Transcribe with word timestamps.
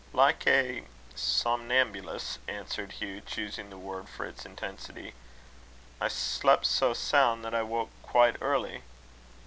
"Like 0.13 0.47
a 0.47 0.81
somnambulist," 1.13 2.39
answered 2.47 2.93
Hugh, 2.93 3.21
choosing 3.21 3.69
the 3.69 3.77
word 3.77 4.09
for 4.09 4.25
its 4.25 4.47
intensity. 4.47 5.13
"I 6.01 6.07
slept 6.07 6.65
so 6.65 6.95
sound 6.95 7.45
that 7.45 7.53
I 7.53 7.61
woke 7.61 7.91
quite 8.01 8.37
early." 8.41 8.81